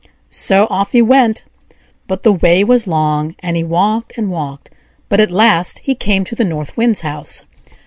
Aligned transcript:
So 0.31 0.65
off 0.71 0.93
he 0.93 1.01
went, 1.03 1.43
but 2.07 2.23
the 2.23 2.33
way 2.33 2.63
was 2.63 2.87
long, 2.87 3.35
and 3.37 3.55
he 3.55 3.63
walked 3.63 4.17
and 4.17 4.31
walked; 4.31 4.71
but 5.09 5.21
at 5.21 5.29
last 5.29 5.77
he 5.83 5.93
came 5.93 6.23
to 6.25 6.33
the 6.35 6.43
North 6.43 6.75
Wind's 6.75 7.01
house. 7.01 7.45